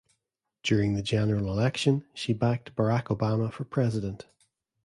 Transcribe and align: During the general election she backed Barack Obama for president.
During 0.63 0.95
the 0.95 1.03
general 1.03 1.45
election 1.45 2.05
she 2.15 2.33
backed 2.33 2.75
Barack 2.75 3.15
Obama 3.15 3.53
for 3.53 3.65
president. 3.65 4.25